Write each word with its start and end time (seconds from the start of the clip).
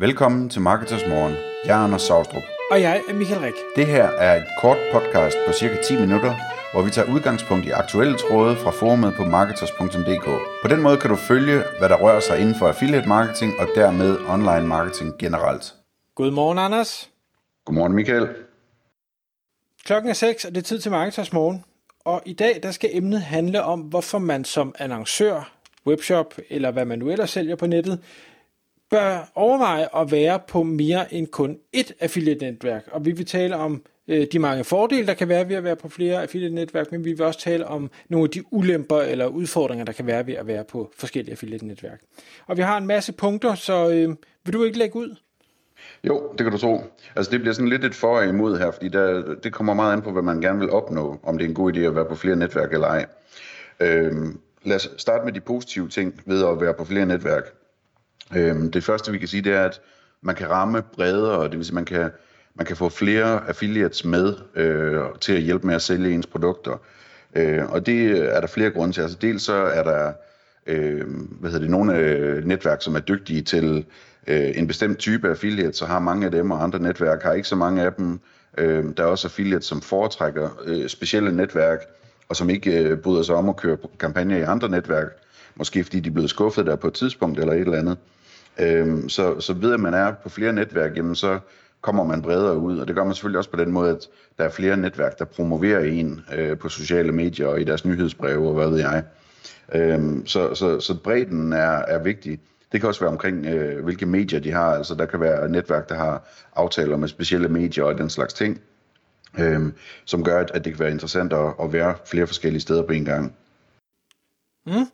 Velkommen 0.00 0.48
til 0.48 0.60
Marketers 0.60 1.06
Morgen. 1.08 1.34
Jeg 1.64 1.80
er 1.80 1.84
Anders 1.84 2.02
Saustrup. 2.02 2.42
Og 2.70 2.80
jeg 2.80 3.02
er 3.08 3.14
Michael 3.14 3.40
Rik. 3.40 3.54
Det 3.76 3.86
her 3.86 4.04
er 4.04 4.36
et 4.36 4.46
kort 4.60 4.78
podcast 4.92 5.36
på 5.46 5.52
cirka 5.52 5.82
10 5.82 6.00
minutter, 6.00 6.34
hvor 6.72 6.82
vi 6.82 6.90
tager 6.90 7.12
udgangspunkt 7.14 7.66
i 7.66 7.70
aktuelle 7.70 8.16
tråde 8.18 8.56
fra 8.56 8.70
forumet 8.70 9.14
på 9.16 9.24
marketers.dk. 9.24 10.24
På 10.62 10.68
den 10.68 10.82
måde 10.82 10.96
kan 10.96 11.10
du 11.10 11.16
følge, 11.16 11.62
hvad 11.78 11.88
der 11.88 11.96
rører 11.96 12.20
sig 12.20 12.40
inden 12.40 12.54
for 12.54 12.68
affiliate 12.68 13.08
marketing 13.08 13.52
og 13.58 13.68
dermed 13.74 14.18
online 14.28 14.66
marketing 14.66 15.18
generelt. 15.18 15.74
Godmorgen, 16.14 16.58
Anders. 16.58 17.10
Godmorgen, 17.64 17.92
Michael. 17.92 18.28
Klokken 19.84 20.10
er 20.10 20.14
6, 20.14 20.44
og 20.44 20.54
det 20.54 20.58
er 20.58 20.64
tid 20.64 20.78
til 20.78 20.90
Marketers 20.90 21.32
Morgen. 21.32 21.64
Og 22.04 22.22
i 22.26 22.32
dag 22.32 22.60
der 22.62 22.70
skal 22.70 22.90
emnet 22.92 23.20
handle 23.20 23.62
om, 23.62 23.80
hvorfor 23.80 24.18
man 24.18 24.44
som 24.44 24.74
annoncør, 24.78 25.52
webshop 25.86 26.34
eller 26.50 26.70
hvad 26.70 26.84
man 26.84 26.98
nu 26.98 27.10
ellers 27.10 27.30
sælger 27.30 27.56
på 27.56 27.66
nettet, 27.66 28.00
bør 28.90 29.30
overveje 29.34 29.88
at 29.96 30.12
være 30.12 30.40
på 30.48 30.62
mere 30.62 31.14
end 31.14 31.26
kun 31.26 31.58
ét 31.76 31.92
affiliate-netværk. 32.00 32.88
Og 32.92 33.04
vi 33.04 33.12
vil 33.12 33.26
tale 33.26 33.56
om 33.56 33.82
øh, 34.08 34.26
de 34.32 34.38
mange 34.38 34.64
fordele, 34.64 35.06
der 35.06 35.14
kan 35.14 35.28
være 35.28 35.48
ved 35.48 35.56
at 35.56 35.64
være 35.64 35.76
på 35.76 35.88
flere 35.88 36.22
affiliate-netværk, 36.22 36.92
men 36.92 37.04
vi 37.04 37.12
vil 37.12 37.22
også 37.22 37.40
tale 37.40 37.66
om 37.66 37.90
nogle 38.08 38.24
af 38.24 38.30
de 38.30 38.42
ulemper 38.52 39.00
eller 39.00 39.26
udfordringer, 39.26 39.84
der 39.84 39.92
kan 39.92 40.06
være 40.06 40.26
ved 40.26 40.34
at 40.34 40.46
være 40.46 40.64
på 40.64 40.92
forskellige 40.98 41.32
affiliate-netværk. 41.32 42.00
Og 42.46 42.56
vi 42.56 42.62
har 42.62 42.78
en 42.78 42.86
masse 42.86 43.12
punkter, 43.12 43.54
så 43.54 43.90
øh, 43.90 44.16
vil 44.44 44.54
du 44.54 44.64
ikke 44.64 44.78
lægge 44.78 44.96
ud? 44.96 45.16
Jo, 46.04 46.32
det 46.32 46.44
kan 46.44 46.52
du 46.52 46.58
tro. 46.58 46.82
Altså 47.16 47.30
det 47.32 47.40
bliver 47.40 47.54
sådan 47.54 47.68
lidt 47.68 47.84
et 47.84 47.94
for 47.94 48.18
og 48.18 48.26
imod 48.26 48.58
her, 48.58 48.70
fordi 48.70 48.88
der, 48.88 49.34
det 49.34 49.52
kommer 49.52 49.74
meget 49.74 49.92
an 49.92 50.02
på, 50.02 50.12
hvad 50.12 50.22
man 50.22 50.40
gerne 50.40 50.58
vil 50.58 50.70
opnå, 50.70 51.20
om 51.22 51.38
det 51.38 51.44
er 51.44 51.48
en 51.48 51.54
god 51.54 51.72
idé 51.72 51.78
at 51.78 51.96
være 51.96 52.04
på 52.04 52.14
flere 52.14 52.36
netværk 52.36 52.72
eller 52.72 52.86
ej. 52.86 53.06
Øhm, 53.80 54.40
lad 54.64 54.76
os 54.76 54.90
starte 54.96 55.24
med 55.24 55.32
de 55.32 55.40
positive 55.40 55.88
ting 55.88 56.22
ved 56.26 56.46
at 56.46 56.60
være 56.60 56.74
på 56.74 56.84
flere 56.84 57.06
netværk. 57.06 57.59
Øhm, 58.36 58.70
det 58.70 58.84
første 58.84 59.12
vi 59.12 59.18
kan 59.18 59.28
sige, 59.28 59.42
det 59.42 59.52
er, 59.52 59.64
at 59.64 59.80
man 60.22 60.34
kan 60.34 60.50
ramme 60.50 60.82
bredere, 60.82 61.44
det 61.44 61.56
vil 61.56 61.64
sige, 61.64 61.74
man 61.74 61.84
kan, 61.84 62.10
man 62.54 62.66
kan 62.66 62.76
få 62.76 62.88
flere 62.88 63.48
affiliates 63.48 64.04
med 64.04 64.34
øh, 64.56 65.00
til 65.20 65.32
at 65.32 65.42
hjælpe 65.42 65.66
med 65.66 65.74
at 65.74 65.82
sælge 65.82 66.14
ens 66.14 66.26
produkter. 66.26 66.80
Øh, 67.34 67.70
og 67.70 67.86
det 67.86 68.10
er 68.34 68.40
der 68.40 68.46
flere 68.46 68.70
grunde 68.70 68.94
til. 68.94 69.02
Altså 69.02 69.18
dels 69.20 69.42
så 69.42 69.54
er 69.54 69.82
der 69.82 70.12
øh, 70.66 71.04
hvad 71.40 71.50
hedder 71.50 71.64
det, 71.64 71.70
nogle 71.70 71.96
øh, 71.96 72.44
netværk, 72.44 72.82
som 72.82 72.94
er 72.94 73.00
dygtige 73.00 73.42
til 73.42 73.84
øh, 74.26 74.50
en 74.54 74.66
bestemt 74.66 74.98
type 74.98 75.28
affiliate, 75.30 75.72
så 75.72 75.86
har 75.86 75.98
mange 75.98 76.26
af 76.26 76.32
dem, 76.32 76.50
og 76.50 76.62
andre 76.62 76.78
netværk 76.78 77.22
har 77.22 77.32
ikke 77.32 77.48
så 77.48 77.56
mange 77.56 77.82
af 77.82 77.92
dem. 77.92 78.20
Øh, 78.58 78.84
der 78.96 79.02
er 79.02 79.06
også 79.06 79.28
affiliates, 79.28 79.66
som 79.66 79.80
foretrækker 79.80 80.48
øh, 80.64 80.88
specielle 80.88 81.36
netværk, 81.36 81.78
og 82.28 82.36
som 82.36 82.50
ikke 82.50 82.82
øh, 82.82 82.98
bryder 82.98 83.22
sig 83.22 83.34
om 83.34 83.48
at 83.48 83.56
køre 83.56 83.76
kampagner 83.98 84.36
i 84.36 84.42
andre 84.42 84.68
netværk, 84.68 85.06
måske 85.54 85.84
fordi 85.84 86.00
de 86.00 86.08
er 86.08 86.12
blevet 86.12 86.30
skuffet 86.30 86.66
der 86.66 86.76
på 86.76 86.86
et 86.86 86.94
tidspunkt 86.94 87.38
eller 87.40 87.52
et 87.52 87.60
eller 87.60 87.78
andet. 87.78 87.98
Øhm, 88.58 89.08
så, 89.08 89.40
så 89.40 89.52
ved 89.52 89.74
at 89.74 89.80
man 89.80 89.94
er 89.94 90.12
på 90.22 90.28
flere 90.28 90.52
netværk, 90.52 90.96
jamen 90.96 91.14
så 91.14 91.38
kommer 91.80 92.04
man 92.04 92.22
bredere 92.22 92.58
ud, 92.58 92.78
og 92.78 92.88
det 92.88 92.96
gør 92.96 93.04
man 93.04 93.14
selvfølgelig 93.14 93.38
også 93.38 93.50
på 93.50 93.56
den 93.56 93.72
måde, 93.72 93.90
at 93.90 94.08
der 94.38 94.44
er 94.44 94.50
flere 94.50 94.76
netværk, 94.76 95.18
der 95.18 95.24
promoverer 95.24 95.80
en 95.80 96.20
øh, 96.34 96.58
på 96.58 96.68
sociale 96.68 97.12
medier 97.12 97.46
og 97.46 97.60
i 97.60 97.64
deres 97.64 97.84
nyhedsbreve 97.84 98.48
og 98.48 98.54
hvad 98.54 98.68
ved 98.68 98.78
jeg. 98.78 99.04
Øhm, 99.74 100.26
så, 100.26 100.54
så, 100.54 100.80
så 100.80 100.98
bredden 101.02 101.52
er, 101.52 101.82
er 101.88 102.02
vigtig. 102.02 102.40
Det 102.72 102.80
kan 102.80 102.88
også 102.88 103.00
være 103.00 103.10
omkring, 103.10 103.46
øh, 103.46 103.84
hvilke 103.84 104.06
medier 104.06 104.40
de 104.40 104.52
har. 104.52 104.74
Altså 104.74 104.94
der 104.94 105.06
kan 105.06 105.20
være 105.20 105.48
netværk, 105.48 105.88
der 105.88 105.94
har 105.94 106.28
aftaler 106.56 106.96
med 106.96 107.08
specielle 107.08 107.48
medier 107.48 107.84
og 107.84 107.98
den 107.98 108.10
slags 108.10 108.34
ting, 108.34 108.60
øhm, 109.38 109.72
som 110.04 110.24
gør, 110.24 110.44
at 110.54 110.64
det 110.64 110.72
kan 110.72 110.80
være 110.80 110.90
interessant 110.90 111.32
at, 111.32 111.54
at 111.62 111.72
være 111.72 111.94
flere 112.06 112.26
forskellige 112.26 112.60
steder 112.60 112.82
på 112.82 112.92
en 112.92 113.04
gang. 113.04 113.34
Mm. 114.66 114.86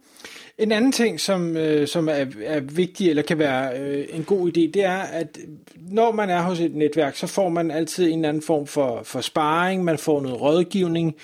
En 0.58 0.72
anden 0.72 0.92
ting, 0.92 1.20
som, 1.20 1.56
øh, 1.56 1.88
som 1.88 2.08
er, 2.08 2.26
er 2.44 2.60
vigtig 2.60 3.10
eller 3.10 3.22
kan 3.22 3.38
være 3.38 3.78
øh, 3.78 4.06
en 4.10 4.24
god 4.24 4.48
idé, 4.48 4.60
det 4.60 4.84
er, 4.84 4.98
at 4.98 5.38
når 5.76 6.12
man 6.12 6.30
er 6.30 6.42
hos 6.42 6.60
et 6.60 6.74
netværk, 6.74 7.16
så 7.16 7.26
får 7.26 7.48
man 7.48 7.70
altid 7.70 8.06
en 8.06 8.18
eller 8.18 8.28
anden 8.28 8.42
form 8.42 8.66
for, 8.66 9.02
for 9.02 9.20
sparring, 9.20 9.84
man 9.84 9.98
får 9.98 10.20
noget 10.20 10.40
rådgivning, 10.40 11.14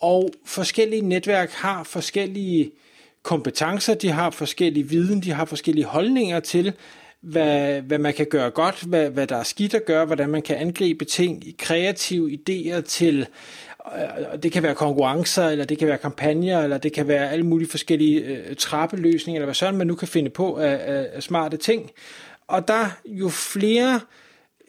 og 0.00 0.30
forskellige 0.44 1.02
netværk 1.02 1.50
har 1.50 1.82
forskellige 1.82 2.70
kompetencer, 3.22 3.94
de 3.94 4.10
har 4.10 4.30
forskellige 4.30 4.88
viden, 4.88 5.22
de 5.22 5.32
har 5.32 5.44
forskellige 5.44 5.84
holdninger 5.84 6.40
til, 6.40 6.72
hvad, 7.20 7.80
hvad 7.80 7.98
man 7.98 8.14
kan 8.14 8.26
gøre 8.26 8.50
godt, 8.50 8.82
hvad, 8.82 9.10
hvad 9.10 9.26
der 9.26 9.36
er 9.36 9.42
skidt 9.42 9.74
at 9.74 9.84
gøre, 9.84 10.04
hvordan 10.04 10.28
man 10.30 10.42
kan 10.42 10.56
angribe 10.56 11.04
ting, 11.04 11.44
kreative 11.58 12.38
idéer 12.38 12.80
til 12.80 13.26
Øh, 13.94 14.42
det 14.42 14.52
kan 14.52 14.62
være 14.62 14.74
konkurrencer, 14.74 15.48
eller 15.48 15.64
det 15.64 15.78
kan 15.78 15.88
være 15.88 15.98
kampagner, 15.98 16.62
eller 16.62 16.78
det 16.78 16.92
kan 16.92 17.08
være 17.08 17.30
alle 17.30 17.46
mulige 17.46 17.70
forskellige 17.70 18.20
øh, 18.20 18.56
trappeløsninger, 18.56 19.38
eller 19.38 19.46
hvad 19.46 19.54
sådan 19.54 19.76
man 19.76 19.86
nu 19.86 19.94
kan 19.94 20.08
finde 20.08 20.30
på 20.30 20.56
af, 20.56 20.80
af, 20.80 21.06
af 21.12 21.22
smarte 21.22 21.56
ting. 21.56 21.90
Og 22.46 22.68
der 22.68 22.86
jo 23.06 23.28
flere 23.28 24.00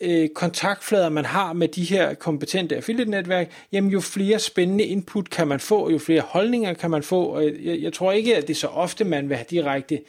øh, 0.01 0.29
kontaktflader 0.29 1.09
man 1.09 1.25
har 1.25 1.53
med 1.53 1.67
de 1.67 1.83
her 1.83 2.13
kompetente 2.13 2.75
affiliate-netværk, 2.75 3.51
jamen 3.71 3.91
jo 3.91 3.99
flere 3.99 4.39
spændende 4.39 4.83
input 4.83 5.29
kan 5.29 5.47
man 5.47 5.59
få, 5.59 5.89
jo 5.89 5.97
flere 5.97 6.21
holdninger 6.21 6.73
kan 6.73 6.91
man 6.91 7.03
få. 7.03 7.23
Og 7.23 7.43
jeg, 7.43 7.81
jeg 7.81 7.93
tror 7.93 8.11
ikke, 8.11 8.35
at 8.35 8.47
det 8.47 8.53
er 8.53 8.57
så 8.57 8.67
ofte, 8.67 9.03
man 9.03 9.29
vil 9.29 9.37
have 9.37 9.45
direkte 9.49 9.99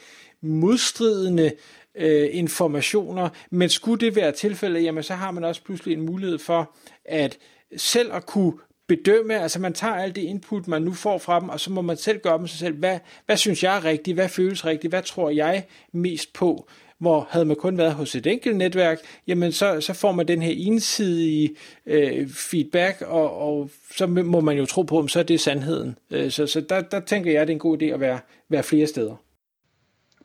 modstridende 0.41 1.51
øh, 1.95 2.29
informationer, 2.31 3.29
men 3.49 3.69
skulle 3.69 4.05
det 4.05 4.15
være 4.15 4.31
tilfældet, 4.31 4.83
jamen 4.83 5.03
så 5.03 5.13
har 5.13 5.31
man 5.31 5.43
også 5.43 5.63
pludselig 5.63 5.93
en 5.93 6.05
mulighed 6.05 6.39
for 6.39 6.75
at 7.05 7.37
selv 7.77 8.13
at 8.13 8.25
kunne 8.25 8.53
bedømme, 8.89 9.41
altså 9.41 9.59
man 9.59 9.73
tager 9.73 9.93
alt 9.93 10.15
det 10.15 10.21
input, 10.21 10.67
man 10.67 10.81
nu 10.81 10.93
får 10.93 11.17
fra 11.17 11.39
dem, 11.39 11.49
og 11.49 11.59
så 11.59 11.71
må 11.71 11.81
man 11.81 11.97
selv 11.97 12.19
gøre 12.19 12.39
med 12.39 12.47
sig 12.47 12.59
selv, 12.59 12.75
hvad, 12.75 12.99
hvad 13.25 13.37
synes 13.37 13.63
jeg 13.63 13.77
er 13.77 13.85
rigtigt, 13.85 14.15
hvad 14.15 14.29
føles 14.29 14.65
rigtigt, 14.65 14.91
hvad 14.91 15.03
tror 15.03 15.29
jeg 15.29 15.63
mest 15.91 16.33
på, 16.33 16.67
hvor 16.97 17.27
havde 17.29 17.45
man 17.45 17.55
kun 17.55 17.77
været 17.77 17.93
hos 17.93 18.15
et 18.15 18.27
enkelt 18.27 18.57
netværk, 18.57 18.99
jamen 19.27 19.51
så, 19.51 19.81
så 19.81 19.93
får 19.93 20.11
man 20.11 20.27
den 20.27 20.41
her 20.41 20.53
ensidige 20.57 21.55
øh, 21.85 22.29
feedback, 22.29 23.01
og, 23.01 23.37
og 23.37 23.69
så 23.95 24.07
må 24.07 24.39
man 24.39 24.57
jo 24.57 24.65
tro 24.65 24.81
på, 24.81 24.99
om 24.99 25.07
så 25.07 25.19
er 25.19 25.23
det 25.23 25.39
sandheden. 25.39 25.97
Øh, 26.11 26.31
så 26.31 26.47
så 26.47 26.61
der, 26.61 26.81
der 26.81 26.99
tænker 26.99 27.31
jeg, 27.31 27.41
at 27.41 27.47
det 27.47 27.53
er 27.53 27.55
en 27.55 27.59
god 27.59 27.81
idé 27.81 27.85
at 27.85 27.99
være, 27.99 28.19
være 28.49 28.63
flere 28.63 28.87
steder. 28.87 29.15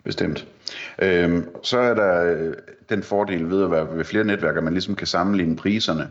Bestemt. 0.05 0.47
Øhm, 1.03 1.49
så 1.63 1.79
er 1.79 1.95
der 1.95 2.35
øh, 2.35 2.55
den 2.89 3.03
fordel 3.03 3.51
ved 3.51 3.65
at 3.65 3.71
være 3.71 3.97
ved 3.97 4.05
flere 4.05 4.25
netværk, 4.25 4.57
at 4.57 4.65
man 4.65 4.73
ligesom 4.73 4.95
kan 4.95 5.07
sammenligne 5.07 5.57
priserne. 5.57 6.11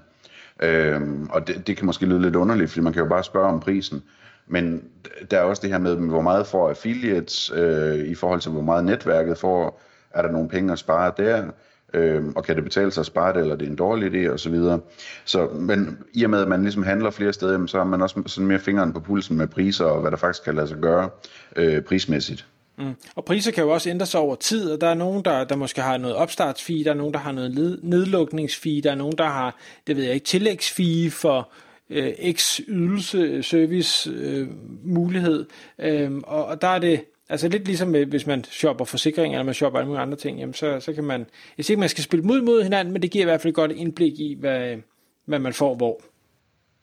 Øhm, 0.61 1.27
og 1.29 1.47
det, 1.47 1.67
det 1.67 1.77
kan 1.77 1.85
måske 1.85 2.05
lyde 2.05 2.21
lidt 2.21 2.35
underligt, 2.35 2.69
fordi 2.69 2.83
man 2.83 2.93
kan 2.93 3.03
jo 3.03 3.09
bare 3.09 3.23
spørge 3.23 3.47
om 3.47 3.59
prisen. 3.59 4.03
Men 4.47 4.83
der 5.31 5.37
er 5.37 5.43
også 5.43 5.61
det 5.61 5.69
her 5.69 5.77
med, 5.77 5.95
hvor 5.95 6.21
meget 6.21 6.47
får 6.47 6.69
affiliates 6.69 7.51
øh, 7.55 7.99
i 7.99 8.15
forhold 8.15 8.39
til, 8.39 8.51
hvor 8.51 8.61
meget 8.61 8.85
netværket 8.85 9.37
får. 9.37 9.81
Er 10.11 10.21
der 10.21 10.31
nogle 10.31 10.49
penge 10.49 10.71
at 10.73 10.79
spare 10.79 11.11
der? 11.17 11.45
Øh, 11.93 12.23
og 12.35 12.43
kan 12.43 12.55
det 12.55 12.63
betale 12.63 12.91
sig 12.91 13.01
at 13.01 13.05
spare 13.05 13.33
det, 13.33 13.41
eller 13.41 13.53
er 13.53 13.57
det 13.57 13.67
en 13.67 13.75
dårlig 13.75 14.13
idé, 14.13 14.31
og 14.31 14.39
så 14.39 14.49
videre. 14.49 14.79
Så, 15.25 15.47
men 15.47 15.97
i 16.13 16.23
og 16.23 16.29
med, 16.29 16.41
at 16.41 16.47
man 16.47 16.61
ligesom 16.61 16.83
handler 16.83 17.09
flere 17.09 17.33
steder, 17.33 17.65
så 17.65 17.77
har 17.77 17.85
man 17.85 18.01
også 18.01 18.23
sådan 18.25 18.47
mere 18.47 18.59
fingeren 18.59 18.93
på 18.93 18.99
pulsen 18.99 19.37
med 19.37 19.47
priser, 19.47 19.85
og 19.85 20.01
hvad 20.01 20.11
der 20.11 20.17
faktisk 20.17 20.43
kan 20.43 20.55
lade 20.55 20.67
sig 20.67 20.77
gøre 20.77 21.09
øh, 21.55 21.81
prismæssigt. 21.81 22.47
Mm. 22.77 22.93
Og 23.15 23.25
priser 23.25 23.51
kan 23.51 23.63
jo 23.63 23.69
også 23.69 23.89
ændre 23.89 24.05
sig 24.05 24.19
over 24.19 24.35
tid, 24.35 24.71
og 24.71 24.81
der 24.81 24.87
er 24.87 24.93
nogen, 24.93 25.25
der, 25.25 25.43
der 25.43 25.55
måske 25.55 25.81
har 25.81 25.97
noget 25.97 26.15
opstartsfee, 26.15 26.83
der 26.83 26.89
er 26.89 26.95
nogen, 26.95 27.13
der 27.13 27.19
har 27.19 27.31
noget 27.31 27.79
nedlukningsfee, 27.83 28.81
der 28.81 28.91
er 28.91 28.95
nogen, 28.95 29.17
der 29.17 29.25
har, 29.25 29.55
det 29.87 29.95
ved 29.95 30.03
jeg 30.03 30.13
ikke, 30.13 30.25
tillægsfee 30.25 31.11
for 31.11 31.49
øh, 31.89 32.13
x 32.33 32.59
ydelse, 32.67 33.43
service, 33.43 34.09
øh, 34.09 34.47
mulighed. 34.83 35.45
Øhm, 35.79 36.23
og, 36.27 36.45
og 36.45 36.61
der 36.61 36.67
er 36.67 36.79
det, 36.79 37.03
altså 37.29 37.47
lidt 37.47 37.65
ligesom 37.65 37.87
med, 37.87 38.05
hvis 38.05 38.27
man 38.27 38.43
shopper 38.43 38.85
forsikring, 38.85 39.33
eller 39.33 39.43
man 39.43 39.53
shopper 39.53 39.79
alle 39.79 39.87
mulige 39.87 40.01
andre 40.01 40.17
ting, 40.17 40.39
jamen 40.39 40.53
så, 40.53 40.79
så 40.79 40.93
kan 40.93 41.03
man, 41.03 41.25
jeg 41.57 41.65
siger 41.65 41.75
ikke, 41.75 41.79
man 41.79 41.89
skal 41.89 42.03
spille 42.03 42.25
mod 42.25 42.41
mod 42.41 42.63
hinanden, 42.63 42.93
men 42.93 43.01
det 43.01 43.11
giver 43.11 43.23
i 43.23 43.25
hvert 43.25 43.41
fald 43.41 43.51
et 43.51 43.55
godt 43.55 43.71
indblik 43.71 44.19
i, 44.19 44.37
hvad, 44.39 44.77
hvad 45.25 45.39
man 45.39 45.53
får 45.53 45.75
hvor. 45.75 46.01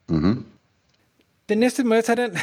Mm-hmm. 0.09 0.45
Den 1.51 1.57
næste, 1.59 1.83
må 1.83 1.93
jeg 1.93 2.03
tage 2.03 2.15
den? 2.15 2.37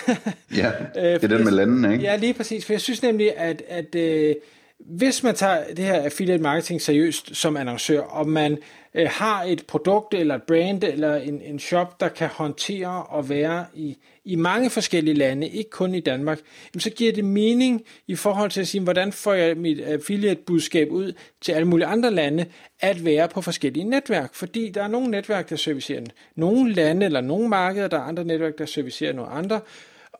ja, 0.57 0.73
det 0.95 1.25
er 1.25 1.29
den 1.29 1.45
med 1.45 1.53
landene, 1.53 1.93
ikke? 1.93 2.05
Ja, 2.05 2.17
lige 2.17 2.35
præcis. 2.35 2.67
For 2.67 2.73
jeg 2.73 2.81
synes 2.81 3.03
nemlig, 3.03 3.39
at, 3.39 3.63
at 3.69 3.95
øh, 3.95 4.35
hvis 4.81 5.23
man 5.23 5.35
tager 5.35 5.75
det 5.75 5.85
her 5.85 6.03
affiliate 6.03 6.43
marketing 6.43 6.83
seriøst 6.83 7.37
som 7.37 7.57
annoncør, 7.57 8.01
og 8.01 8.29
man 8.29 8.59
øh, 8.95 9.09
har 9.11 9.43
et 9.43 9.67
produkt 9.67 10.15
eller 10.15 10.35
et 10.35 10.43
brand 10.43 10.85
eller 10.85 11.17
en, 11.17 11.43
en 11.43 11.59
shop, 11.59 12.01
der 12.01 12.09
kan 12.09 12.29
håndtere 12.29 13.03
og 13.03 13.29
være 13.29 13.67
i, 13.75 13.97
i 14.25 14.37
mange 14.37 14.71
forskellige 14.71 15.15
lande, 15.15 15.49
ikke 15.49 15.71
kun 15.71 15.95
i 15.95 16.01
Danmark, 16.01 16.39
jamen 16.75 16.81
så 16.81 16.91
giver 16.91 17.13
det 17.13 17.25
mening 17.25 17.83
i 18.07 18.17
forhold 18.17 18.51
til 18.51 18.61
at 18.61 18.69
sige, 18.69 18.81
hvordan 18.81 19.13
får 19.13 19.33
jeg 19.33 19.57
mit 19.57 19.81
affiliate-budskab 19.81 20.91
ud 20.91 21.13
til 21.41 21.53
alle 21.53 21.69
mulige 21.69 21.87
andre 21.87 22.11
lande, 22.11 22.47
at 22.81 23.05
være 23.05 23.29
på 23.29 23.43
forskellige 23.43 23.85
netværk. 23.85 24.35
Fordi 24.35 24.69
der 24.69 24.83
er 24.83 24.89
nogle 24.89 25.11
netværk, 25.11 25.51
der 25.51 25.57
servicerer 25.57 26.03
nogle 26.35 26.73
lande 26.73 27.07
eller 27.07 27.21
nogle 27.21 27.49
markeder, 27.49 27.89
der 27.89 27.97
er 27.97 28.03
andre 28.03 28.25
netværk, 28.25 28.59
der 28.59 28.67
servicerer 28.67 29.13
nogle 29.13 29.31
andre. 29.31 29.61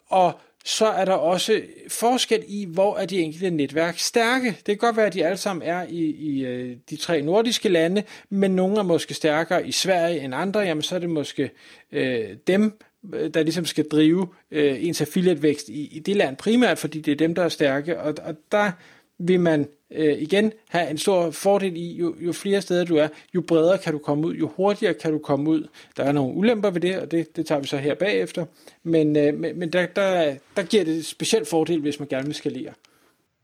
Og 0.07 0.41
så 0.69 0.87
er 0.87 1.05
der 1.05 1.13
også 1.13 1.63
forskel 1.89 2.45
i, 2.49 2.65
hvor 2.65 2.97
er 2.97 3.07
de 3.07 3.21
enkelte 3.21 3.51
netværk 3.51 3.99
stærke. 3.99 4.47
Det 4.47 4.65
kan 4.65 4.77
godt 4.77 4.97
være, 4.97 5.07
at 5.07 5.15
de 5.15 5.25
alle 5.25 5.37
sammen 5.37 5.69
er 5.69 5.87
i, 5.89 6.05
i 6.05 6.45
øh, 6.45 6.77
de 6.91 6.97
tre 6.97 7.23
nordiske 7.23 7.69
lande, 7.69 8.03
men 8.31 8.51
nogle 8.51 8.79
er 8.79 8.83
måske 8.83 9.15
stærkere 9.15 9.67
i 9.67 9.73
Sverige 9.73 10.21
end 10.21 10.35
andre, 10.35 10.61
jamen 10.61 10.83
så 10.83 10.95
er 10.95 10.99
det 10.99 11.11
måske 11.11 11.51
øh, 11.93 12.37
dem, 12.47 12.81
øh, 13.15 13.35
der 13.35 13.43
ligesom 13.43 13.65
skal 13.65 13.89
drive 13.89 14.29
øh, 14.51 14.85
ens 14.85 15.01
affiliate-vækst 15.01 15.69
i, 15.69 15.97
i 15.97 15.99
det 15.99 16.17
land 16.17 16.37
primært, 16.37 16.79
fordi 16.79 17.01
det 17.01 17.13
er 17.13 17.17
dem, 17.17 17.35
der 17.35 17.45
er 17.45 17.49
stærke, 17.49 18.01
og, 18.01 18.15
og 18.23 18.35
der 18.53 18.71
vil 19.19 19.41
man 19.41 19.69
øh, 19.91 20.23
igen 20.23 20.53
have 20.69 20.91
en 20.91 20.99
stor 20.99 21.31
fordel 21.31 21.77
i, 21.77 21.97
jo, 21.97 22.15
jo 22.21 22.33
flere 22.33 22.63
steder 22.63 22.85
du 22.85 22.97
er, 22.97 23.09
jo 23.35 23.41
bredere 23.41 23.79
kan 23.79 23.93
du 23.93 23.99
komme 23.99 24.27
ud, 24.27 24.35
jo 24.35 24.51
hurtigere 24.57 24.95
kan 24.95 25.13
du 25.13 25.19
komme 25.19 25.51
ud. 25.51 25.69
Der 25.97 26.05
er 26.05 26.13
nogle 26.13 26.35
ulemper 26.35 26.71
ved 26.71 26.81
det, 26.81 26.99
og 26.99 27.11
det, 27.11 27.37
det 27.37 27.47
tager 27.47 27.61
vi 27.61 27.67
så 27.67 27.77
her 27.77 27.95
bagefter, 27.95 28.45
men, 28.83 29.17
øh, 29.17 29.35
men, 29.35 29.59
men 29.59 29.73
der, 29.73 29.87
der, 29.87 30.35
der 30.57 30.63
giver 30.63 30.85
det 30.85 31.07
specielt 31.07 31.49
fordel, 31.49 31.81
hvis 31.81 31.99
man 31.99 32.09
gerne 32.09 32.27
vil 32.27 32.35
skalere. 32.35 32.73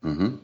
Mm-hmm. 0.01 0.37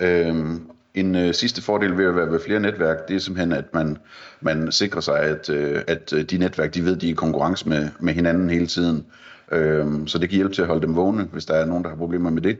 Øhm, 0.00 0.70
en 0.94 1.14
øh, 1.14 1.34
sidste 1.34 1.62
fordel 1.62 1.98
ved 1.98 2.04
at 2.04 2.16
være 2.16 2.30
ved 2.30 2.40
flere 2.40 2.60
netværk, 2.60 3.08
det 3.08 3.16
er 3.16 3.20
simpelthen, 3.20 3.52
at 3.52 3.74
man, 3.74 3.98
man 4.40 4.72
sikrer 4.72 5.00
sig, 5.00 5.20
at, 5.20 5.50
øh, 5.50 5.82
at 5.86 6.12
øh, 6.12 6.22
de 6.22 6.38
netværk, 6.38 6.74
de 6.74 6.84
ved, 6.84 6.96
de 6.96 7.06
er 7.06 7.10
i 7.10 7.14
konkurrence 7.14 7.68
med, 7.68 7.88
med 8.00 8.14
hinanden 8.14 8.50
hele 8.50 8.66
tiden. 8.66 9.06
Øhm, 9.52 10.06
så 10.06 10.18
det 10.18 10.28
kan 10.28 10.36
hjælpe 10.36 10.54
til 10.54 10.62
at 10.62 10.68
holde 10.68 10.82
dem 10.82 10.96
vågne, 10.96 11.28
hvis 11.32 11.44
der 11.44 11.54
er 11.54 11.64
nogen, 11.64 11.84
der 11.84 11.90
har 11.90 11.96
problemer 11.96 12.30
med 12.30 12.42
det. 12.42 12.58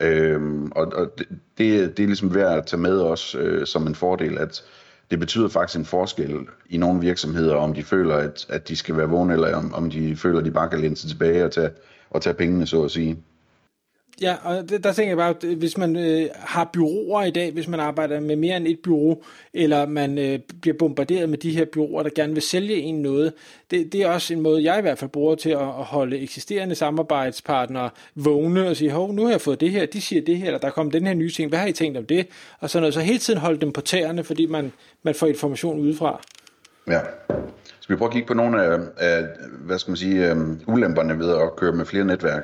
Øhm, 0.00 0.72
og 0.72 0.86
og 0.86 1.10
det, 1.58 1.96
det 1.96 2.02
er 2.02 2.06
ligesom 2.06 2.34
værd 2.34 2.58
at 2.58 2.66
tage 2.66 2.80
med 2.80 3.00
os 3.00 3.34
øh, 3.34 3.66
som 3.66 3.86
en 3.86 3.94
fordel, 3.94 4.38
at 4.38 4.64
det 5.10 5.18
betyder 5.18 5.48
faktisk 5.48 5.78
en 5.78 5.84
forskel 5.84 6.46
i 6.70 6.76
nogle 6.76 7.00
virksomheder, 7.00 7.54
om 7.54 7.74
de 7.74 7.84
føler, 7.84 8.14
at, 8.14 8.46
at 8.48 8.68
de 8.68 8.76
skal 8.76 8.96
være 8.96 9.08
vågne, 9.08 9.32
eller 9.32 9.56
om, 9.56 9.74
om 9.74 9.90
de 9.90 10.16
føler, 10.16 10.38
at 10.38 10.44
de 10.44 10.50
bare 10.50 10.68
kan 10.68 10.80
læne 10.80 10.96
sig 10.96 11.10
tilbage 11.10 11.44
og 11.44 11.52
tage, 11.52 11.70
og 12.10 12.22
tage 12.22 12.34
pengene, 12.34 12.66
så 12.66 12.82
at 12.82 12.90
sige. 12.90 13.18
Ja, 14.22 14.36
og 14.42 14.68
det, 14.68 14.84
der 14.84 14.92
tænker 14.92 15.10
jeg 15.10 15.16
bare, 15.16 15.30
at 15.30 15.44
øh, 15.44 15.58
hvis 15.58 15.78
man 15.78 15.96
øh, 15.96 16.28
har 16.34 16.70
byråer 16.72 17.24
i 17.24 17.30
dag, 17.30 17.52
hvis 17.52 17.68
man 17.68 17.80
arbejder 17.80 18.20
med 18.20 18.36
mere 18.36 18.56
end 18.56 18.66
et 18.66 18.78
bureau, 18.82 19.22
eller 19.54 19.86
man 19.86 20.18
øh, 20.18 20.38
bliver 20.60 20.76
bombarderet 20.78 21.28
med 21.28 21.38
de 21.38 21.50
her 21.50 21.64
byråer, 21.64 22.02
der 22.02 22.10
gerne 22.14 22.32
vil 22.32 22.42
sælge 22.42 22.74
en 22.74 23.02
noget, 23.02 23.32
det, 23.70 23.92
det 23.92 24.02
er 24.02 24.08
også 24.08 24.34
en 24.34 24.40
måde, 24.40 24.64
jeg 24.64 24.78
i 24.78 24.82
hvert 24.82 24.98
fald 24.98 25.10
bruger 25.10 25.34
til 25.34 25.50
at, 25.50 25.58
at 25.58 25.84
holde 25.84 26.18
eksisterende 26.18 26.74
samarbejdspartnere 26.74 27.90
vågne 28.14 28.68
og 28.68 28.76
sige, 28.76 28.90
hov, 28.90 29.12
nu 29.12 29.24
har 29.24 29.30
jeg 29.30 29.40
fået 29.40 29.60
det 29.60 29.70
her, 29.70 29.86
de 29.86 30.00
siger 30.00 30.22
det 30.22 30.36
her, 30.36 30.46
eller 30.46 30.58
der 30.58 30.70
kommer 30.70 30.92
den 30.92 31.06
her 31.06 31.14
nye 31.14 31.30
ting, 31.30 31.48
hvad 31.48 31.58
har 31.58 31.66
I 31.66 31.72
tænkt 31.72 31.98
om 31.98 32.06
det? 32.06 32.26
Og 32.60 32.70
sådan 32.70 32.82
noget, 32.82 32.94
så 32.94 33.00
hele 33.00 33.18
tiden 33.18 33.40
holde 33.40 33.60
dem 33.60 33.72
på 33.72 33.80
tæerne, 33.80 34.24
fordi 34.24 34.46
man, 34.46 34.72
man 35.02 35.14
får 35.14 35.26
information 35.26 35.80
udefra. 35.80 36.20
Ja. 36.86 37.00
Skal 37.80 37.94
vi 37.94 37.98
prøve 37.98 38.08
at 38.08 38.12
kigge 38.12 38.28
på 38.28 38.34
nogle 38.34 38.64
af, 38.64 38.78
af 38.96 39.24
hvad 39.60 39.78
skal 39.78 39.90
man 39.90 39.96
sige, 39.96 40.32
um, 40.32 40.60
ulemperne 40.66 41.18
ved 41.18 41.34
at 41.36 41.56
køre 41.56 41.72
med 41.72 41.86
flere 41.86 42.04
netværk? 42.04 42.42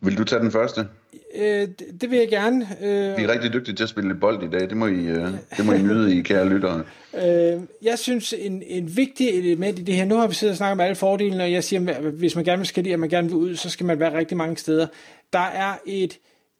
Vil 0.00 0.18
du 0.18 0.24
tage 0.24 0.42
den 0.42 0.52
første? 0.52 0.86
Øh, 1.34 1.60
det, 1.60 1.86
det 2.00 2.10
vil 2.10 2.18
jeg 2.18 2.28
gerne. 2.28 2.68
Øh, 2.80 3.18
Vi 3.18 3.22
er 3.22 3.32
rigtig 3.32 3.52
dygtige 3.52 3.74
til 3.74 3.82
at 3.82 3.88
spille 3.88 4.14
bold 4.14 4.42
i 4.42 4.50
dag. 4.50 4.60
Det 4.60 4.76
må 4.76 4.86
I, 4.86 5.06
øh, 5.06 5.28
det 5.56 5.66
må 5.66 5.72
I 5.72 5.82
nyde 5.82 6.18
i, 6.18 6.22
kære 6.22 6.48
lyttere. 6.48 6.82
Øh, 7.14 7.60
jeg 7.82 7.98
synes, 7.98 8.34
en, 8.38 8.62
en 8.66 8.96
vigtig 8.96 9.28
element 9.28 9.78
i 9.78 9.82
det 9.82 9.94
her, 9.94 10.04
nu 10.04 10.16
har 10.16 10.26
vi 10.26 10.34
siddet 10.34 10.52
og 10.52 10.56
snakket 10.56 10.72
om 10.72 10.80
alle 10.80 10.96
fordelene, 10.96 11.44
og 11.44 11.52
jeg 11.52 11.64
siger, 11.64 11.94
at 11.94 12.02
hvis 12.02 12.36
man 12.36 12.44
gerne 12.44 12.58
vil 12.58 12.66
skal 12.66 12.88
at 12.88 13.00
man 13.00 13.08
gerne 13.08 13.28
vil 13.28 13.36
ud, 13.36 13.56
så 13.56 13.70
skal 13.70 13.86
man 13.86 14.00
være 14.00 14.18
rigtig 14.18 14.36
mange 14.36 14.56
steder. 14.56 14.86
Der 15.32 15.38
er 15.38 15.74
et 15.86 16.18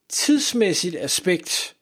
tidsmæssigt 0.09 0.97
aspekt, 1.01 1.75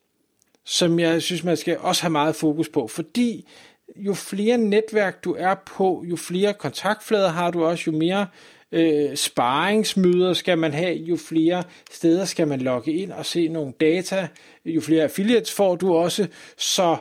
som 0.65 0.99
jeg 0.99 1.23
synes, 1.23 1.45
man 1.45 1.57
skal 1.57 1.79
også 1.79 2.03
have 2.03 2.11
meget 2.11 2.37
fokus 2.37 2.69
på, 2.69 2.89
fordi 2.89 3.49
jo 3.97 4.15
flere 4.15 4.59
netværk 4.59 5.25
du 5.25 5.37
er 5.39 5.55
på, 5.77 6.05
jo 6.09 6.17
flere 6.17 6.55
kontaktflader 6.55 7.29
har 7.29 7.51
du 7.51 7.65
også, 7.65 7.85
jo 7.87 7.99
mere 7.99 8.21
øh, 8.21 8.56
øh, 8.73 9.17
sparringsmøder 9.17 10.33
skal 10.33 10.59
man 10.59 10.75
have, 10.75 10.97
jo 10.97 11.17
flere 11.17 11.63
steder 11.91 12.25
skal 12.25 12.49
man 12.49 12.61
logge 12.61 12.93
ind 12.93 13.13
og 13.13 13.27
se 13.27 13.49
nogle 13.49 13.73
data, 13.81 14.29
jo 14.65 14.81
flere 14.81 15.03
affiliates 15.03 15.53
får 15.53 15.77
du 15.77 15.95
også, 15.95 16.27
så 16.57 16.97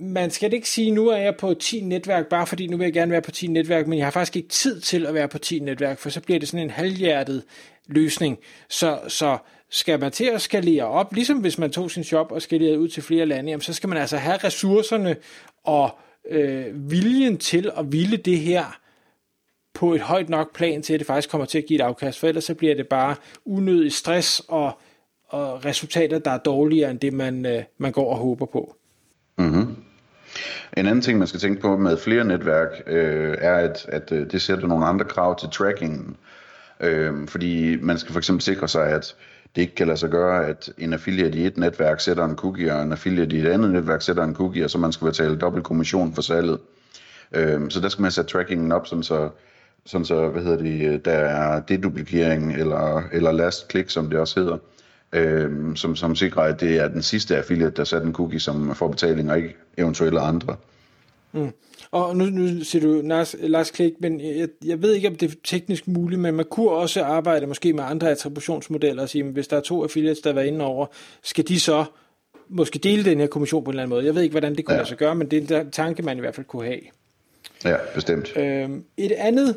man 0.00 0.30
skal 0.30 0.52
ikke 0.52 0.68
sige, 0.68 0.90
nu 0.90 1.08
er 1.08 1.16
jeg 1.16 1.36
på 1.36 1.54
10 1.54 1.80
netværk, 1.80 2.26
bare 2.26 2.46
fordi 2.46 2.66
nu 2.66 2.76
vil 2.76 2.84
jeg 2.84 2.92
gerne 2.92 3.12
være 3.12 3.22
på 3.22 3.30
10 3.30 3.46
netværk, 3.46 3.86
men 3.86 3.98
jeg 3.98 4.06
har 4.06 4.10
faktisk 4.10 4.36
ikke 4.36 4.48
tid 4.48 4.80
til 4.80 5.06
at 5.06 5.14
være 5.14 5.28
på 5.28 5.38
10 5.38 5.58
netværk, 5.58 5.98
for 5.98 6.10
så 6.10 6.20
bliver 6.20 6.38
det 6.38 6.48
sådan 6.48 6.64
en 6.64 6.70
halvhjertet 6.70 7.44
løsning. 7.86 8.38
Så, 8.68 9.00
så 9.08 9.38
skal 9.70 10.00
man 10.00 10.12
til 10.12 10.24
at 10.24 10.42
skalere 10.42 10.84
op, 10.84 11.14
ligesom 11.14 11.38
hvis 11.38 11.58
man 11.58 11.70
tog 11.70 11.90
sin 11.90 12.02
job 12.02 12.32
og 12.32 12.42
skalerede 12.42 12.78
ud 12.78 12.88
til 12.88 13.02
flere 13.02 13.26
lande, 13.26 13.50
jamen, 13.50 13.62
så 13.62 13.72
skal 13.72 13.88
man 13.88 13.98
altså 13.98 14.16
have 14.16 14.36
ressourcerne 14.36 15.16
og 15.64 15.98
øh, 16.30 16.90
viljen 16.90 17.38
til 17.38 17.70
at 17.76 17.92
ville 17.92 18.16
det 18.16 18.38
her 18.38 18.78
på 19.78 19.94
et 19.94 20.00
højt 20.00 20.28
nok 20.28 20.54
plan 20.54 20.82
til, 20.82 20.94
at 20.94 21.00
det 21.00 21.06
faktisk 21.06 21.30
kommer 21.30 21.44
til 21.44 21.58
at 21.58 21.64
give 21.66 21.80
et 21.80 21.84
afkast, 21.84 22.20
for 22.20 22.26
ellers 22.26 22.44
så 22.44 22.54
bliver 22.54 22.74
det 22.74 22.88
bare 22.88 23.16
unødig 23.44 23.92
stress 23.92 24.42
og, 24.48 24.78
og 25.28 25.64
resultater, 25.64 26.18
der 26.18 26.30
er 26.30 26.38
dårligere 26.38 26.90
end 26.90 26.98
det, 26.98 27.12
man, 27.12 27.46
øh, 27.46 27.62
man 27.78 27.92
går 27.92 28.10
og 28.12 28.18
håber 28.18 28.46
på. 28.46 28.76
Mm-hmm. 29.38 29.76
En 30.76 30.86
anden 30.86 31.00
ting, 31.00 31.18
man 31.18 31.28
skal 31.28 31.40
tænke 31.40 31.60
på 31.60 31.76
med 31.76 31.98
flere 31.98 32.24
netværk, 32.24 32.68
øh, 32.86 33.36
er, 33.38 33.54
at, 33.54 33.86
at 33.88 34.12
øh, 34.12 34.30
det 34.30 34.42
sætter 34.42 34.66
nogle 34.66 34.86
andre 34.86 35.04
krav 35.04 35.38
til 35.38 35.48
trackingen. 35.52 36.16
Øh, 36.80 37.28
fordi 37.28 37.76
man 37.76 37.98
skal 37.98 38.12
for 38.12 38.18
eksempel 38.18 38.42
sikre 38.42 38.68
sig, 38.68 38.86
at 38.88 39.14
det 39.56 39.62
ikke 39.62 39.74
kan 39.74 39.86
lade 39.86 39.98
sig 39.98 40.10
gøre, 40.10 40.46
at 40.46 40.70
en 40.78 40.92
affiliate 40.92 41.38
i 41.38 41.46
et 41.46 41.56
netværk 41.56 42.00
sætter 42.00 42.24
en 42.24 42.36
cookie, 42.36 42.74
og 42.74 42.82
en 42.82 42.92
affiliate 42.92 43.36
i 43.36 43.40
et 43.40 43.46
andet 43.46 43.70
netværk 43.70 44.02
sætter 44.02 44.24
en 44.24 44.34
cookie, 44.34 44.64
og 44.64 44.70
så 44.70 44.78
man 44.78 44.92
skal 44.92 45.04
betale 45.04 45.38
dobbelt 45.38 45.64
kommission 45.64 46.14
for 46.14 46.22
salget. 46.22 46.58
Øh, 47.32 47.70
så 47.70 47.80
der 47.80 47.88
skal 47.88 48.02
man 48.02 48.10
sætte 48.10 48.30
trackingen 48.30 48.72
op, 48.72 48.86
sådan 48.86 49.02
så 49.02 49.30
sådan 49.86 50.04
så, 50.04 50.28
hvad 50.28 50.42
hedder 50.42 50.62
det, 50.62 51.04
der 51.04 51.12
er 51.12 51.60
deduplikering 51.60 52.52
eller, 52.56 53.02
eller 53.12 53.32
last 53.32 53.70
click, 53.70 53.90
som 53.90 54.10
det 54.10 54.18
også 54.18 54.40
hedder, 54.40 54.58
øh, 55.12 55.76
som, 55.76 55.96
som 55.96 56.16
sikrer, 56.16 56.42
at 56.42 56.60
det 56.60 56.76
er 56.76 56.88
den 56.88 57.02
sidste 57.02 57.36
affiliate, 57.36 57.76
der 57.76 57.84
sætter 57.84 58.06
en 58.06 58.14
cookie, 58.14 58.40
som 58.40 58.74
får 58.74 58.88
betaling, 58.88 59.30
og 59.30 59.36
ikke 59.36 59.56
eventuelle 59.76 60.20
andre. 60.20 60.56
Mm. 61.32 61.52
Og 61.90 62.16
nu, 62.16 62.24
nu 62.24 62.64
siger 62.64 62.82
du 62.82 63.02
Lars, 63.04 63.36
Lars 63.40 63.70
Klik, 63.70 63.92
men 64.00 64.20
jeg, 64.20 64.48
jeg 64.64 64.82
ved 64.82 64.94
ikke, 64.94 65.08
om 65.08 65.16
det 65.16 65.30
er 65.30 65.34
teknisk 65.44 65.88
muligt, 65.88 66.20
men 66.20 66.34
man 66.34 66.46
kunne 66.50 66.70
også 66.70 67.02
arbejde 67.02 67.46
måske 67.46 67.72
med 67.72 67.84
andre 67.84 68.10
attributionsmodeller 68.10 69.02
og 69.02 69.08
sige, 69.08 69.24
at 69.24 69.30
hvis 69.30 69.48
der 69.48 69.56
er 69.56 69.60
to 69.60 69.82
affiliates, 69.82 70.20
der 70.20 70.34
er 70.34 70.42
inde 70.42 70.64
over, 70.64 70.86
skal 71.22 71.48
de 71.48 71.60
så 71.60 71.84
måske 72.48 72.78
dele 72.78 73.04
den 73.04 73.20
her 73.20 73.26
kommission 73.26 73.64
på 73.64 73.70
en 73.70 73.72
eller 73.72 73.82
anden 73.82 73.96
måde. 73.96 74.06
Jeg 74.06 74.14
ved 74.14 74.22
ikke, 74.22 74.32
hvordan 74.32 74.54
det 74.54 74.64
kunne 74.64 74.74
ja. 74.74 74.78
lade 74.78 74.88
sig 74.88 74.98
gøre, 74.98 75.14
men 75.14 75.30
det 75.30 75.50
er 75.50 75.60
en 75.60 75.70
tanke, 75.70 76.02
man 76.02 76.16
i 76.16 76.20
hvert 76.20 76.34
fald 76.34 76.46
kunne 76.46 76.66
have. 76.66 76.80
Ja, 77.64 77.76
bestemt. 77.94 78.36
Øhm, 78.36 78.84
et 78.96 79.12
andet 79.12 79.56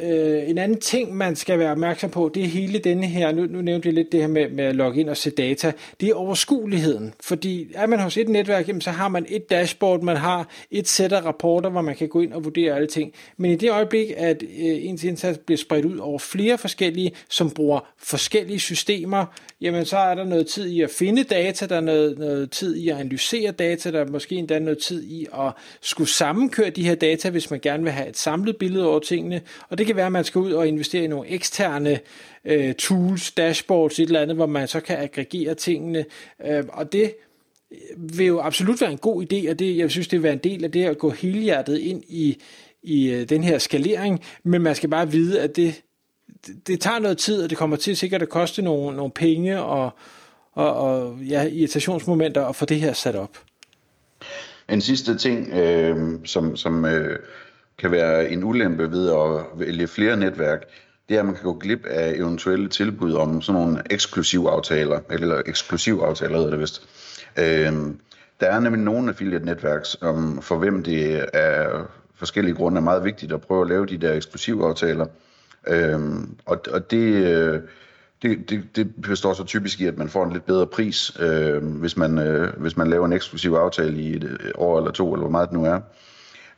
Øh, 0.00 0.50
en 0.50 0.58
anden 0.58 0.80
ting, 0.80 1.14
man 1.14 1.36
skal 1.36 1.58
være 1.58 1.70
opmærksom 1.70 2.10
på, 2.10 2.30
det 2.34 2.42
er 2.42 2.46
hele 2.46 2.78
denne 2.78 3.06
her, 3.06 3.32
nu, 3.32 3.46
nu 3.46 3.60
nævnte 3.60 3.86
jeg 3.86 3.94
lidt 3.94 4.12
det 4.12 4.20
her 4.20 4.28
med, 4.28 4.50
med 4.50 4.64
at 4.64 4.74
logge 4.74 5.00
ind 5.00 5.08
og 5.08 5.16
se 5.16 5.30
data, 5.30 5.72
det 6.00 6.08
er 6.08 6.14
overskueligheden. 6.14 7.14
Fordi 7.20 7.68
er 7.74 7.86
man 7.86 8.00
hos 8.00 8.16
et 8.16 8.28
netværk, 8.28 8.68
jamen, 8.68 8.80
så 8.80 8.90
har 8.90 9.08
man 9.08 9.26
et 9.28 9.50
dashboard, 9.50 10.02
man 10.02 10.16
har 10.16 10.48
et 10.70 10.88
sæt 10.88 11.12
af 11.12 11.24
rapporter, 11.24 11.70
hvor 11.70 11.80
man 11.80 11.96
kan 11.96 12.08
gå 12.08 12.20
ind 12.20 12.32
og 12.32 12.44
vurdere 12.44 12.74
alle 12.74 12.86
ting. 12.86 13.12
Men 13.36 13.50
i 13.50 13.56
det 13.56 13.70
øjeblik, 13.70 14.06
at 14.16 14.42
øh, 14.42 14.48
ens 14.58 15.04
indsats 15.04 15.38
bliver 15.38 15.58
spredt 15.58 15.84
ud 15.84 15.98
over 15.98 16.18
flere 16.18 16.58
forskellige, 16.58 17.12
som 17.28 17.50
bruger 17.50 17.80
forskellige 17.98 18.60
systemer, 18.60 19.26
jamen 19.60 19.84
så 19.84 19.96
er 19.96 20.14
der 20.14 20.24
noget 20.24 20.46
tid 20.46 20.66
i 20.66 20.80
at 20.80 20.90
finde 20.90 21.24
data, 21.24 21.66
der 21.66 21.76
er 21.76 21.80
noget, 21.80 22.18
noget 22.18 22.50
tid 22.50 22.76
i 22.76 22.88
at 22.88 22.96
analysere 22.96 23.50
data, 23.50 23.90
der 23.90 24.00
er 24.00 24.08
måske 24.08 24.34
endda 24.34 24.58
noget 24.58 24.78
tid 24.78 25.04
i 25.04 25.26
at 25.34 25.52
skulle 25.80 26.10
sammenkøre 26.10 26.70
de 26.70 26.84
her 26.84 26.94
data, 26.94 27.30
hvis 27.30 27.50
man 27.50 27.60
gerne 27.60 27.82
vil 27.82 27.92
have 27.92 28.08
et 28.08 28.16
samlet 28.16 28.56
billede 28.56 28.86
over 28.88 28.98
tingene. 28.98 29.40
Og 29.68 29.78
det 29.82 29.86
kan 29.86 29.96
være, 29.96 30.06
at 30.06 30.12
man 30.12 30.24
skal 30.24 30.38
ud 30.38 30.52
og 30.52 30.68
investere 30.68 31.04
i 31.04 31.06
nogle 31.06 31.28
eksterne 31.28 32.00
øh, 32.44 32.74
tools, 32.74 33.32
dashboards, 33.32 33.98
et 33.98 34.06
eller 34.06 34.20
andet, 34.20 34.36
hvor 34.36 34.46
man 34.46 34.68
så 34.68 34.80
kan 34.80 34.98
aggregere 34.98 35.54
tingene. 35.54 36.04
Øh, 36.46 36.64
og 36.68 36.92
det 36.92 37.14
vil 37.96 38.26
jo 38.26 38.40
absolut 38.40 38.80
være 38.80 38.92
en 38.92 38.98
god 38.98 39.22
idé, 39.22 39.50
og 39.50 39.58
det, 39.58 39.76
jeg 39.76 39.90
synes, 39.90 40.08
det 40.08 40.18
vil 40.18 40.22
være 40.22 40.32
en 40.32 40.38
del 40.38 40.64
af 40.64 40.72
det 40.72 40.84
at 40.84 40.98
gå 40.98 41.10
helhjertet 41.10 41.78
ind 41.78 42.02
i, 42.08 42.42
i 42.82 43.10
øh, 43.10 43.28
den 43.28 43.44
her 43.44 43.58
skalering, 43.58 44.20
men 44.42 44.62
man 44.62 44.74
skal 44.74 44.90
bare 44.90 45.10
vide, 45.10 45.40
at 45.40 45.56
det, 45.56 45.82
det, 46.46 46.66
det 46.66 46.80
tager 46.80 46.98
noget 46.98 47.18
tid, 47.18 47.42
og 47.42 47.50
det 47.50 47.58
kommer 47.58 47.76
til 47.76 47.96
sikkert 47.96 48.22
at 48.22 48.28
koste 48.28 48.62
nogle, 48.62 48.96
nogle 48.96 49.12
penge 49.12 49.62
og, 49.62 49.90
og, 50.52 50.74
og 50.74 51.18
ja, 51.18 51.44
irritationsmomenter 51.44 52.46
at 52.46 52.56
få 52.56 52.64
det 52.64 52.80
her 52.80 52.92
sat 52.92 53.16
op. 53.16 53.38
En 54.68 54.80
sidste 54.80 55.18
ting, 55.18 55.48
øh, 55.52 56.18
som, 56.24 56.56
som 56.56 56.84
øh, 56.84 57.18
kan 57.78 57.90
være 57.90 58.30
en 58.30 58.44
ulempe 58.44 58.90
ved 58.90 59.10
at 59.10 59.60
vælge 59.60 59.86
flere 59.86 60.16
netværk, 60.16 60.64
det 61.08 61.16
er, 61.16 61.20
at 61.20 61.26
man 61.26 61.34
kan 61.34 61.44
gå 61.44 61.52
glip 61.52 61.86
af 61.86 62.12
eventuelle 62.16 62.68
tilbud 62.68 63.14
om 63.14 63.42
sådan 63.42 63.60
nogle 63.60 63.82
eksklusive 63.90 64.50
aftaler, 64.50 65.00
eller 65.10 65.42
eksklusiv 65.46 66.00
aftaler 66.04 66.36
hedder 66.36 66.50
det 66.50 66.60
vist. 66.60 66.88
Øhm, 67.38 67.98
der 68.40 68.46
er 68.46 68.60
nemlig 68.60 68.82
nogle 68.82 69.08
affiliate-netværk, 69.08 69.80
som 69.84 70.42
for 70.42 70.58
hvem 70.58 70.82
det 70.82 71.24
er 71.32 71.86
forskellige 72.14 72.54
grunde 72.54 72.78
er 72.78 72.82
meget 72.82 73.04
vigtigt 73.04 73.32
at 73.32 73.40
prøve 73.40 73.62
at 73.62 73.68
lave 73.68 73.86
de 73.86 73.98
der 73.98 74.12
eksklusive 74.12 74.66
aftaler. 74.68 75.06
Øhm, 75.68 76.36
og, 76.46 76.60
og 76.72 76.90
det, 76.90 77.26
øh, 77.26 77.60
det, 78.22 78.50
det, 78.50 78.76
det 78.76 78.94
består 79.02 79.32
så 79.32 79.44
typisk 79.44 79.80
i, 79.80 79.86
at 79.86 79.98
man 79.98 80.08
får 80.08 80.24
en 80.24 80.32
lidt 80.32 80.46
bedre 80.46 80.66
pris, 80.66 81.16
øh, 81.20 81.64
hvis, 81.64 81.96
man, 81.96 82.18
øh, 82.18 82.60
hvis 82.60 82.76
man 82.76 82.90
laver 82.90 83.06
en 83.06 83.12
eksklusiv 83.12 83.52
aftale 83.52 84.00
i 84.00 84.16
et 84.16 84.24
øh, 84.24 84.50
år 84.54 84.78
eller 84.78 84.90
to, 84.90 85.12
eller 85.12 85.22
hvor 85.22 85.30
meget 85.30 85.48
det 85.48 85.58
nu 85.58 85.64
er. 85.64 85.80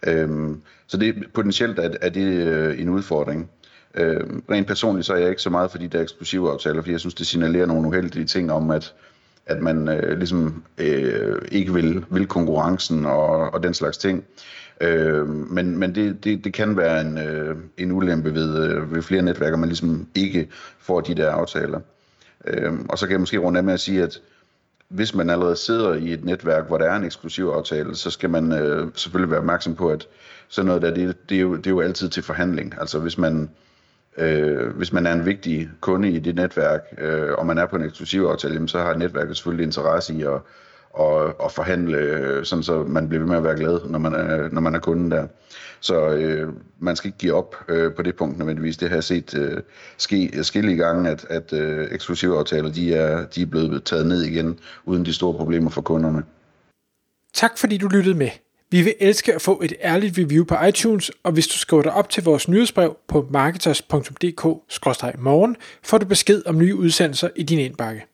Øhm, 0.07 0.61
så 0.87 0.97
det 0.97 1.15
potentielt 1.35 1.79
er, 1.79 1.91
er 2.01 2.09
det 2.09 2.27
øh, 2.27 2.81
en 2.81 2.89
udfordring. 2.89 3.51
Øhm, 3.95 4.43
rent 4.51 4.67
personligt 4.67 5.07
så 5.07 5.15
er 5.15 5.19
jeg 5.19 5.31
ikke 5.31 5.43
så 5.43 5.51
meget 5.51 5.71
for 5.71 5.79
de 5.79 5.89
der 5.89 6.03
eksklusive 6.03 6.51
aftaler, 6.51 6.81
fordi 6.81 6.93
jeg 6.93 7.01
synes, 7.01 7.15
det 7.15 7.27
signalerer 7.27 7.67
nogle 7.67 7.89
uheldige 7.89 8.25
ting 8.25 8.53
om, 8.53 8.71
at, 8.71 8.95
at 9.47 9.63
man 9.63 9.89
øh, 9.89 10.19
ligesom 10.19 10.65
øh, 10.79 11.43
ikke 11.53 11.75
vil, 11.75 12.05
vil 12.11 12.27
konkurrencen 12.27 13.07
og, 13.07 13.55
og 13.55 13.63
den 13.63 13.75
slags 13.75 13.99
ting. 13.99 14.25
Øh, 14.81 15.29
men 15.29 15.79
men 15.79 15.95
det, 15.95 16.25
det, 16.25 16.45
det 16.45 16.53
kan 16.53 16.77
være 16.77 17.01
en, 17.01 17.19
øh, 17.19 17.57
en 17.79 17.93
ulempe 17.93 18.35
ved, 18.35 18.69
øh, 18.69 18.95
ved 18.95 19.03
flere 19.03 19.23
netværker, 19.23 19.57
man 19.57 19.69
ligesom 19.69 20.07
ikke 20.15 20.49
får 20.79 21.01
de 21.01 21.15
der 21.15 21.31
aftaler. 21.31 21.81
Øh, 22.47 22.73
og 22.89 22.99
så 22.99 23.07
kan 23.07 23.13
jeg 23.13 23.21
måske 23.21 23.39
runde 23.39 23.59
af 23.59 23.65
med 23.65 23.75
at 23.75 23.81
sige, 23.81 24.03
at 24.03 24.21
hvis 24.89 25.15
man 25.15 25.31
allerede 25.31 25.57
sidder 25.57 25.95
i 25.95 26.13
et 26.13 26.25
netværk, 26.25 26.67
hvor 26.67 26.79
der 26.79 26.85
er 26.91 26.97
en 26.97 27.05
eksklusiv 27.05 27.47
aftale, 27.47 27.97
så 27.97 28.11
skal 28.11 28.31
man 28.31 28.53
øh, 28.53 28.89
selvfølgelig 28.95 29.31
være 29.31 29.41
opmærksom 29.41 29.75
på, 29.75 29.89
at 29.89 30.07
sådan 30.49 30.67
noget 30.67 30.83
der, 30.83 30.95
det, 30.95 31.29
det, 31.29 31.37
er 31.37 31.41
jo, 31.41 31.57
det 31.57 31.67
er 31.67 31.71
jo 31.71 31.81
altid 31.81 32.09
til 32.09 32.23
forhandling. 32.23 32.75
Altså 32.81 32.99
hvis 32.99 33.19
man, 33.19 33.51
øh, 34.17 34.77
hvis 34.77 34.93
man 34.93 35.07
er 35.07 35.13
en 35.13 35.27
vigtig 35.27 35.71
kunde 35.81 36.11
i 36.11 36.19
det 36.19 36.35
netværk, 36.35 36.81
øh, 36.99 37.33
og 37.39 37.47
man 37.47 37.59
er 37.59 37.67
på 37.67 37.77
en 37.77 37.83
eksklusiv 37.83 38.23
aftale, 38.23 38.69
så 38.69 38.79
har 38.79 38.95
netværket 38.95 39.37
selvfølgelig 39.37 39.65
interesse 39.65 40.15
i 40.15 40.23
at, 40.23 40.41
og, 40.95 41.41
og 41.41 41.53
forhandle, 41.53 41.97
øh, 41.97 42.45
sådan 42.45 42.63
så 42.63 42.83
man 42.83 43.09
bliver 43.09 43.21
ved 43.21 43.29
med 43.29 43.37
at 43.37 43.45
være 43.45 43.57
glad, 43.57 43.89
når 43.89 43.99
man 43.99 44.15
er, 44.15 44.49
når 44.53 44.61
man 44.61 44.75
er 44.75 44.79
kunden 44.79 45.11
der. 45.11 45.27
Så 45.81 46.09
øh, 46.09 46.53
man 46.79 46.97
skal 46.97 47.09
ikke 47.09 47.19
give 47.19 47.35
op 47.35 47.57
øh, 47.69 47.95
på 47.95 48.03
det 48.03 48.17
punkt 48.17 48.39
nødvendigvis. 48.39 48.77
Det 48.77 48.89
har 48.89 48.97
jeg 48.97 49.05
set 49.05 49.35
øh, 49.35 49.63
ske 49.99 50.31
skille 50.43 50.73
i 50.73 50.77
gange, 50.77 51.11
at, 51.11 51.27
at 51.31 51.53
øh, 51.53 51.89
eksklusive 51.91 52.39
aftaler 52.39 52.73
de 52.73 52.95
er, 52.95 53.27
de 53.27 53.43
er 53.43 53.47
blevet 53.47 53.85
taget 53.85 54.07
ned 54.07 54.23
igen, 54.23 54.59
uden 54.85 55.05
de 55.05 55.13
store 55.13 55.35
problemer 55.35 55.71
for 55.71 55.83
kunderne. 55.83 56.23
Tak 57.35 57.59
fordi 57.59 57.77
du 57.77 57.89
lyttede 57.89 58.15
med. 58.15 58.31
Vi 58.71 58.83
vil 58.83 58.95
elske 59.01 59.35
at 59.35 59.43
få 59.43 59.61
et 59.65 59.73
ærligt 59.83 60.19
review 60.19 60.45
på 60.45 60.55
iTunes, 60.69 61.11
og 61.23 61.33
hvis 61.33 61.47
du 61.47 61.59
skriver 61.59 61.83
dig 61.83 61.93
op 61.93 62.11
til 62.11 62.25
vores 62.25 62.49
nyhedsbrev 62.49 62.97
på 63.09 63.29
marketers.dk-morgen, 63.31 65.57
får 65.83 65.99
du 65.99 66.07
besked 66.07 66.43
om 66.47 66.59
nye 66.59 66.77
udsendelser 66.77 67.29
i 67.37 67.43
din 67.43 67.59
indbakke. 67.59 68.07